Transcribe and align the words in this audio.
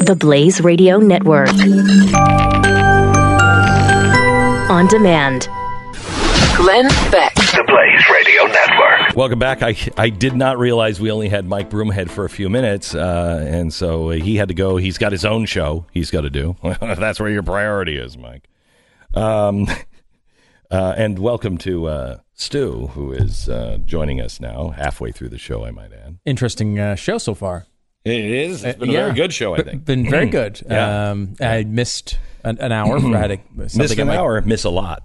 The 0.00 0.16
Blaze 0.16 0.62
Radio 0.62 0.98
Network. 0.98 1.50
On 4.70 4.86
demand. 4.88 5.48
Glenn 6.56 6.88
Beck. 7.10 7.34
The 7.34 7.64
Blaze 7.66 8.08
Radio 8.10 8.46
Network. 8.46 9.14
Welcome 9.14 9.38
back. 9.38 9.62
I 9.62 9.76
I 9.96 10.08
did 10.08 10.34
not 10.34 10.58
realize 10.58 11.00
we 11.00 11.10
only 11.10 11.28
had 11.28 11.44
Mike 11.46 11.68
Broomhead 11.70 12.08
for 12.10 12.24
a 12.24 12.30
few 12.30 12.48
minutes, 12.48 12.94
uh, 12.94 13.46
and 13.46 13.72
so 13.72 14.08
he 14.10 14.36
had 14.36 14.48
to 14.48 14.54
go. 14.54 14.78
He's 14.78 14.96
got 14.98 15.12
his 15.12 15.24
own 15.24 15.44
show 15.44 15.84
he's 15.92 16.10
got 16.10 16.22
to 16.22 16.30
do. 16.30 16.56
That's 16.80 17.20
where 17.20 17.30
your 17.30 17.42
priority 17.42 17.96
is, 17.96 18.16
Mike. 18.16 18.48
Um, 19.14 19.68
uh, 20.70 20.94
and 20.96 21.18
welcome 21.18 21.58
to 21.58 21.86
uh, 21.86 22.18
Stu, 22.32 22.88
who 22.88 23.12
is 23.12 23.48
uh, 23.50 23.78
joining 23.84 24.20
us 24.20 24.40
now, 24.40 24.70
halfway 24.70 25.12
through 25.12 25.28
the 25.28 25.38
show, 25.38 25.64
I 25.64 25.70
might 25.70 25.92
add. 25.92 26.18
Interesting 26.24 26.78
uh, 26.78 26.94
show 26.94 27.18
so 27.18 27.34
far. 27.34 27.66
It 28.04 28.12
is. 28.24 28.64
It's 28.64 28.78
been 28.78 28.88
Uh, 28.88 28.92
a 28.92 28.94
yeah. 28.94 29.00
very 29.04 29.14
good 29.14 29.32
show, 29.32 29.54
I 29.54 29.62
think. 29.62 29.84
Been 29.84 30.08
very 30.08 30.26
good. 30.26 30.60
Yeah. 30.68 31.10
Um, 31.10 31.34
I 31.40 31.64
missed 31.64 32.18
an, 32.44 32.58
an 32.58 32.72
hour. 32.72 32.96
I 32.96 33.18
had 33.18 33.30
a, 33.32 33.38
Missed 33.54 33.98
an 33.98 34.06
my- 34.06 34.16
hour, 34.16 34.40
miss 34.42 34.64
a 34.64 34.70
lot. 34.70 35.02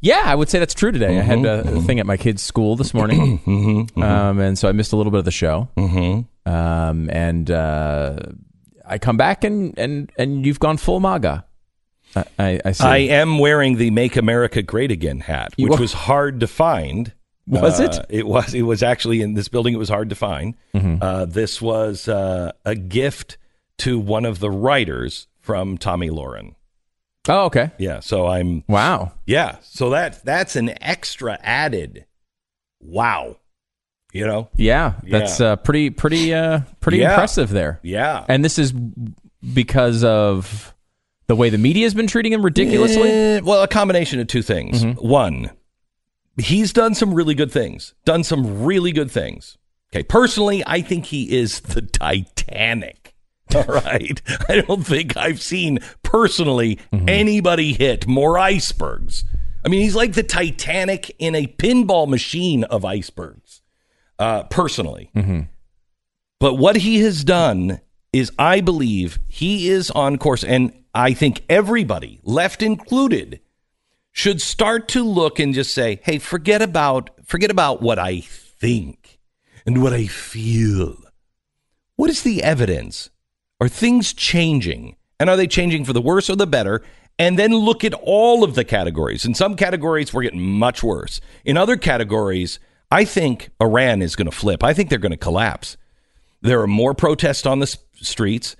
Yeah, 0.00 0.22
I 0.24 0.34
would 0.34 0.48
say 0.48 0.58
that's 0.58 0.74
true 0.74 0.90
today. 0.90 1.16
I 1.20 1.22
had 1.22 1.38
a, 1.44 1.62
Mm-hmm. 1.62 1.80
thing 1.86 2.00
at 2.00 2.06
my 2.06 2.16
kid's 2.16 2.42
school 2.42 2.74
this 2.74 2.92
morning, 2.92 3.88
um, 4.02 4.40
and 4.40 4.58
so 4.58 4.68
I 4.68 4.72
missed 4.72 4.92
a 4.92 4.96
little 4.96 5.12
bit 5.12 5.18
of 5.20 5.24
the 5.24 5.30
show. 5.30 5.68
Mm-hmm. 5.76 6.52
Um, 6.52 7.08
and 7.10 7.48
uh, 7.48 8.18
I 8.84 8.98
come 8.98 9.16
back 9.16 9.44
and, 9.44 9.78
and, 9.78 10.10
and 10.18 10.44
you've 10.44 10.58
gone 10.58 10.76
full 10.78 10.98
MAGA. 10.98 11.44
I, 12.16 12.24
I, 12.36 12.60
I 12.64 12.72
see. 12.72 12.84
I 12.84 12.96
am 12.98 13.38
wearing 13.38 13.76
the 13.76 13.92
"Make 13.92 14.16
America 14.16 14.60
Great 14.60 14.90
Again" 14.90 15.20
hat, 15.20 15.54
which 15.56 15.78
was 15.78 15.92
hard 15.92 16.40
to 16.40 16.48
find. 16.48 17.12
Was 17.46 17.80
Uh, 17.80 17.84
it? 17.84 18.06
It 18.20 18.26
was. 18.26 18.54
It 18.54 18.62
was 18.62 18.82
actually 18.82 19.20
in 19.20 19.34
this 19.34 19.48
building. 19.48 19.74
It 19.74 19.78
was 19.78 19.88
hard 19.88 20.08
to 20.10 20.14
find. 20.14 20.54
Mm-hmm. 20.74 21.02
Uh, 21.02 21.24
this 21.26 21.60
was 21.60 22.06
uh, 22.08 22.52
a 22.64 22.74
gift 22.74 23.36
to 23.78 23.98
one 23.98 24.24
of 24.24 24.38
the 24.38 24.50
writers 24.50 25.26
from 25.40 25.76
Tomi 25.76 26.08
Lahren. 26.08 26.54
oh, 27.28 27.46
okay. 27.46 27.70
Yeah. 27.78 28.00
So 28.00 28.26
I'm. 28.28 28.62
Wow. 28.68 29.12
Yeah. 29.26 29.56
So 29.62 29.90
that 29.90 30.24
that's 30.24 30.54
an 30.56 30.72
extra 30.82 31.38
added. 31.42 32.06
Wow. 32.80 33.36
You 34.12 34.26
know. 34.26 34.48
Yeah, 34.56 34.94
that's 35.08 35.40
Yeah. 35.40 35.46
uh, 35.52 35.56
pretty 35.56 35.90
pretty 35.90 36.32
uh, 36.34 36.60
pretty 36.80 36.98
Yeah. 36.98 37.10
impressive 37.10 37.48
there. 37.50 37.80
Yeah. 37.82 38.24
And 38.28 38.44
this 38.44 38.58
is 38.58 38.72
because 39.54 40.04
of 40.04 40.74
the 41.28 41.34
way 41.36 41.48
the 41.50 41.58
media 41.58 41.84
has 41.86 41.94
been 41.94 42.06
treating 42.06 42.32
him 42.32 42.44
ridiculously. 42.44 43.10
Eh, 43.10 43.40
well, 43.42 43.62
a 43.62 43.68
combination 43.68 44.20
of 44.20 44.26
two 44.26 44.42
things. 44.42 44.84
Mm-hmm. 44.84 45.06
One, 45.08 45.50
he's 46.38 46.72
done 46.72 46.94
some 46.94 47.14
really 47.14 47.34
good 47.34 47.50
things. 47.52 47.94
Done 48.04 48.24
some 48.24 48.64
really 48.64 48.92
good 48.92 49.10
things. 49.10 49.58
Okay, 49.94 50.02
personally, 50.02 50.62
I 50.66 50.80
think 50.80 51.06
he 51.06 51.36
is 51.36 51.60
the 51.60 51.82
Titanic. 51.82 53.14
All 53.54 53.64
right. 53.64 54.22
I 54.48 54.62
don't 54.62 54.86
think 54.86 55.16
I've 55.16 55.42
seen 55.42 55.80
personally 56.02 56.78
Mm-hmm. 56.92 57.08
anybody 57.08 57.72
hit 57.74 58.06
more 58.06 58.38
icebergs. 58.38 59.24
I 59.64 59.68
mean, 59.68 59.82
he's 59.82 59.94
like 59.94 60.14
the 60.14 60.22
Titanic 60.22 61.14
in 61.18 61.34
a 61.34 61.46
pinball 61.46 62.08
machine 62.08 62.64
of 62.64 62.84
icebergs, 62.84 63.60
uh, 64.18 64.44
personally. 64.44 65.10
Mm-hmm. 65.14 65.40
But 66.40 66.54
what 66.54 66.76
he 66.76 67.00
has 67.00 67.22
done 67.24 67.80
is, 68.12 68.32
I 68.38 68.60
believe, 68.60 69.18
he 69.28 69.68
is 69.68 69.90
on 69.90 70.18
course. 70.18 70.42
And 70.44 70.72
I 70.94 71.12
think 71.14 71.42
everybody, 71.48 72.20
left 72.24 72.62
included, 72.62 73.40
should 74.12 74.40
start 74.40 74.88
to 74.88 75.02
look 75.02 75.40
and 75.40 75.54
just 75.54 75.74
say, 75.74 76.00
hey, 76.04 76.18
forget 76.18 76.62
about 76.62 77.10
forget 77.24 77.50
about 77.50 77.80
what 77.82 77.98
I 77.98 78.20
think 78.20 79.18
and 79.66 79.82
what 79.82 79.92
I 79.92 80.06
feel. 80.06 80.96
What 81.96 82.10
is 82.10 82.22
the 82.22 82.42
evidence? 82.42 83.10
Are 83.60 83.68
things 83.68 84.12
changing? 84.12 84.96
And 85.18 85.30
are 85.30 85.36
they 85.36 85.46
changing 85.46 85.84
for 85.84 85.92
the 85.92 86.02
worse 86.02 86.28
or 86.28 86.36
the 86.36 86.46
better? 86.46 86.82
And 87.18 87.38
then 87.38 87.54
look 87.54 87.84
at 87.84 87.94
all 87.94 88.42
of 88.42 88.54
the 88.54 88.64
categories. 88.64 89.24
In 89.24 89.34
some 89.34 89.54
categories, 89.54 90.12
we're 90.12 90.22
getting 90.22 90.42
much 90.42 90.82
worse. 90.82 91.20
In 91.44 91.56
other 91.56 91.76
categories, 91.76 92.58
I 92.90 93.04
think 93.04 93.50
Iran 93.60 94.02
is 94.02 94.16
going 94.16 94.30
to 94.30 94.36
flip. 94.36 94.64
I 94.64 94.74
think 94.74 94.90
they're 94.90 94.98
going 94.98 95.12
to 95.12 95.16
collapse. 95.16 95.76
There 96.40 96.60
are 96.60 96.66
more 96.66 96.92
protests 96.92 97.46
on 97.46 97.60
the 97.60 97.78
streets. 97.94 98.56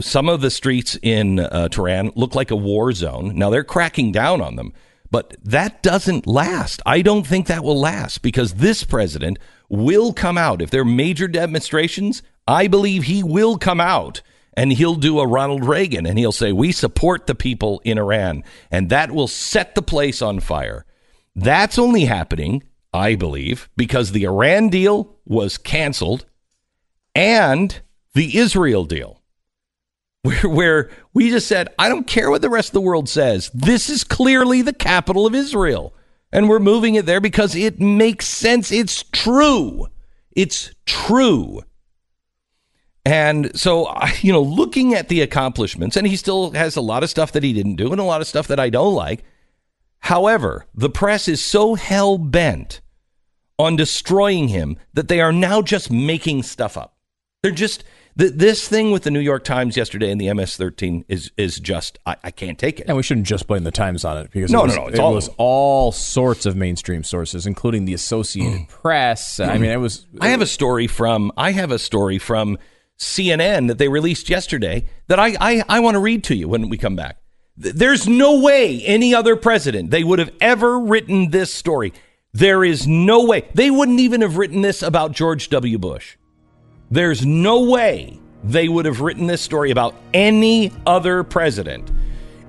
Some 0.00 0.28
of 0.28 0.40
the 0.40 0.50
streets 0.50 0.98
in 1.02 1.40
uh, 1.40 1.68
Tehran 1.68 2.12
look 2.14 2.34
like 2.34 2.50
a 2.50 2.56
war 2.56 2.92
zone. 2.92 3.36
Now 3.36 3.50
they're 3.50 3.64
cracking 3.64 4.12
down 4.12 4.40
on 4.40 4.56
them, 4.56 4.72
but 5.10 5.36
that 5.42 5.82
doesn't 5.82 6.26
last. 6.26 6.82
I 6.84 7.02
don't 7.02 7.26
think 7.26 7.46
that 7.46 7.64
will 7.64 7.80
last 7.80 8.22
because 8.22 8.54
this 8.54 8.84
president 8.84 9.38
will 9.68 10.12
come 10.12 10.38
out. 10.38 10.62
If 10.62 10.70
there 10.70 10.82
are 10.82 10.84
major 10.84 11.28
demonstrations, 11.28 12.22
I 12.46 12.66
believe 12.66 13.04
he 13.04 13.22
will 13.22 13.58
come 13.58 13.80
out 13.80 14.22
and 14.56 14.72
he'll 14.72 14.94
do 14.94 15.20
a 15.20 15.26
Ronald 15.26 15.64
Reagan 15.64 16.06
and 16.06 16.18
he'll 16.18 16.32
say, 16.32 16.52
We 16.52 16.72
support 16.72 17.26
the 17.26 17.34
people 17.34 17.80
in 17.84 17.98
Iran. 17.98 18.44
And 18.70 18.88
that 18.90 19.10
will 19.10 19.28
set 19.28 19.74
the 19.74 19.82
place 19.82 20.22
on 20.22 20.40
fire. 20.40 20.84
That's 21.34 21.78
only 21.78 22.06
happening, 22.06 22.62
I 22.94 23.14
believe, 23.14 23.68
because 23.76 24.12
the 24.12 24.24
Iran 24.24 24.70
deal 24.70 25.16
was 25.26 25.58
canceled 25.58 26.24
and 27.14 27.80
the 28.14 28.38
Israel 28.38 28.84
deal, 28.84 29.15
where, 30.26 30.48
where 30.48 30.90
we 31.14 31.30
just 31.30 31.46
said, 31.48 31.68
I 31.78 31.88
don't 31.88 32.06
care 32.06 32.30
what 32.30 32.42
the 32.42 32.50
rest 32.50 32.70
of 32.70 32.74
the 32.74 32.80
world 32.80 33.08
says. 33.08 33.50
This 33.54 33.88
is 33.88 34.04
clearly 34.04 34.62
the 34.62 34.72
capital 34.72 35.26
of 35.26 35.34
Israel. 35.34 35.94
And 36.32 36.48
we're 36.48 36.58
moving 36.58 36.96
it 36.96 37.06
there 37.06 37.20
because 37.20 37.54
it 37.54 37.80
makes 37.80 38.26
sense. 38.26 38.70
It's 38.72 39.04
true. 39.12 39.86
It's 40.32 40.74
true. 40.84 41.62
And 43.04 43.56
so, 43.58 43.94
you 44.20 44.32
know, 44.32 44.42
looking 44.42 44.92
at 44.92 45.08
the 45.08 45.22
accomplishments, 45.22 45.96
and 45.96 46.06
he 46.06 46.16
still 46.16 46.50
has 46.50 46.74
a 46.76 46.80
lot 46.80 47.04
of 47.04 47.10
stuff 47.10 47.32
that 47.32 47.44
he 47.44 47.52
didn't 47.52 47.76
do 47.76 47.92
and 47.92 48.00
a 48.00 48.04
lot 48.04 48.20
of 48.20 48.26
stuff 48.26 48.48
that 48.48 48.60
I 48.60 48.68
don't 48.68 48.94
like. 48.94 49.24
However, 50.00 50.66
the 50.74 50.90
press 50.90 51.28
is 51.28 51.42
so 51.44 51.74
hell 51.76 52.18
bent 52.18 52.80
on 53.58 53.76
destroying 53.76 54.48
him 54.48 54.76
that 54.92 55.08
they 55.08 55.20
are 55.20 55.32
now 55.32 55.62
just 55.62 55.90
making 55.90 56.42
stuff 56.42 56.76
up. 56.76 56.96
They're 57.42 57.52
just 57.52 57.84
th- 58.18 58.32
this 58.34 58.68
thing 58.68 58.90
with 58.90 59.02
the 59.04 59.10
New 59.10 59.20
York 59.20 59.44
Times 59.44 59.76
yesterday 59.76 60.10
and 60.10 60.20
the 60.20 60.32
MS-13 60.32 61.04
is 61.08 61.30
is 61.36 61.58
just 61.58 61.98
I, 62.06 62.16
I 62.24 62.30
can't 62.30 62.58
take 62.58 62.80
it. 62.80 62.86
And 62.88 62.96
we 62.96 63.02
shouldn't 63.02 63.26
just 63.26 63.46
blame 63.46 63.64
the 63.64 63.70
Times 63.70 64.04
on 64.04 64.18
it 64.18 64.30
because 64.30 64.50
No, 64.50 64.60
it 64.60 64.66
was, 64.66 64.76
no, 64.76 64.82
no, 64.82 64.88
it's 64.88 64.98
it 64.98 65.02
all 65.02 65.14
was 65.14 65.30
all 65.38 65.92
sorts 65.92 66.46
of 66.46 66.56
mainstream 66.56 67.04
sources, 67.04 67.46
including 67.46 67.84
the 67.84 67.94
Associated 67.94 68.68
Press. 68.68 69.40
I 69.40 69.58
mean, 69.58 69.70
it 69.70 69.80
was. 69.80 70.06
Mm. 70.14 70.18
I 70.22 70.28
have 70.28 70.40
a 70.40 70.46
story 70.46 70.86
from 70.86 71.32
I 71.36 71.52
have 71.52 71.70
a 71.70 71.78
story 71.78 72.18
from 72.18 72.58
CNN 72.98 73.68
that 73.68 73.78
they 73.78 73.88
released 73.88 74.28
yesterday 74.28 74.86
that 75.08 75.18
I 75.18 75.36
I, 75.40 75.64
I 75.68 75.80
want 75.80 75.94
to 75.94 76.00
read 76.00 76.24
to 76.24 76.34
you 76.34 76.48
when 76.48 76.68
we 76.68 76.78
come 76.78 76.96
back. 76.96 77.18
There's 77.58 78.06
no 78.06 78.40
way 78.40 78.82
any 78.84 79.14
other 79.14 79.34
president 79.34 79.90
they 79.90 80.04
would 80.04 80.18
have 80.18 80.32
ever 80.40 80.78
written 80.78 81.30
this 81.30 81.52
story. 81.52 81.92
There 82.34 82.62
is 82.62 82.86
no 82.86 83.24
way 83.24 83.48
they 83.54 83.70
wouldn't 83.70 84.00
even 84.00 84.20
have 84.20 84.36
written 84.36 84.60
this 84.60 84.82
about 84.82 85.12
George 85.12 85.48
W. 85.48 85.78
Bush. 85.78 86.16
There's 86.90 87.26
no 87.26 87.62
way 87.62 88.18
they 88.44 88.68
would 88.68 88.86
have 88.86 89.00
written 89.00 89.26
this 89.26 89.40
story 89.40 89.70
about 89.70 89.94
any 90.14 90.72
other 90.86 91.24
president. 91.24 91.90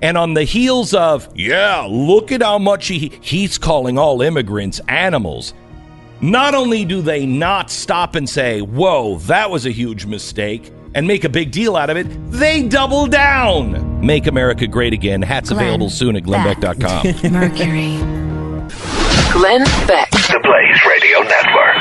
And 0.00 0.16
on 0.16 0.34
the 0.34 0.44
heels 0.44 0.94
of, 0.94 1.28
yeah, 1.34 1.84
look 1.88 2.30
at 2.30 2.40
how 2.42 2.58
much 2.58 2.86
he 2.86 3.12
he's 3.20 3.58
calling 3.58 3.98
all 3.98 4.22
immigrants 4.22 4.80
animals. 4.86 5.54
Not 6.20 6.54
only 6.54 6.84
do 6.84 7.00
they 7.02 7.26
not 7.26 7.70
stop 7.70 8.14
and 8.14 8.28
say, 8.28 8.60
"Whoa, 8.60 9.18
that 9.26 9.50
was 9.50 9.66
a 9.66 9.70
huge 9.70 10.06
mistake," 10.06 10.72
and 10.94 11.06
make 11.06 11.24
a 11.24 11.28
big 11.28 11.50
deal 11.50 11.74
out 11.76 11.90
of 11.90 11.96
it, 11.96 12.06
they 12.30 12.62
double 12.62 13.06
down. 13.06 14.00
Make 14.04 14.28
America 14.28 14.68
great 14.68 14.92
again. 14.92 15.20
Hats 15.20 15.50
Glenn 15.50 15.64
available 15.64 15.90
soon 15.90 16.14
at 16.16 16.22
glennbeck.com. 16.22 17.32
Mercury. 17.32 17.96
Glenn 19.32 19.64
Beck. 19.86 20.10
The 20.10 20.40
Blaze 20.42 20.84
Radio 20.88 21.20
Network. 21.22 21.76